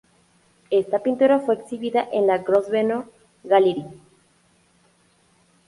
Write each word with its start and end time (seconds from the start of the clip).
Esta 0.71 1.03
pintura 1.03 1.37
fue 1.41 1.53
exhibida 1.53 2.09
en 2.11 2.25
la 2.25 2.39
Grosvenor 2.39 3.11
Gallery. 3.43 3.85